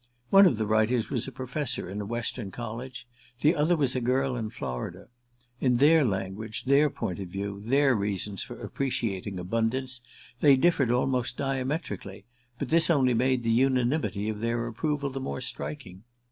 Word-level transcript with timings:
One 0.31 0.47
of 0.47 0.57
the 0.57 0.65
writers 0.65 1.11
was 1.11 1.27
a 1.27 1.31
professor 1.31 1.87
in 1.87 2.01
a 2.01 2.07
Western 2.07 2.49
college; 2.49 3.05
the 3.41 3.53
other 3.55 3.75
was 3.77 3.95
a 3.95 4.01
girl 4.01 4.35
in 4.35 4.49
Florida. 4.49 5.09
In 5.59 5.77
their 5.77 6.03
language, 6.03 6.63
their 6.65 6.89
point 6.89 7.19
of 7.19 7.27
view, 7.27 7.61
their 7.63 7.93
reasons 7.93 8.41
for 8.43 8.59
appreciating 8.59 9.37
"Abundance," 9.39 10.01
they 10.39 10.57
differed 10.57 10.89
almost 10.89 11.37
diametrically; 11.37 12.25
but 12.57 12.69
this 12.69 12.89
only 12.89 13.13
made 13.13 13.43
the 13.43 13.51
unanimity 13.51 14.27
of 14.27 14.39
their 14.39 14.65
approval 14.65 15.11
the 15.11 15.19
more 15.21 15.39
striking. 15.39 16.01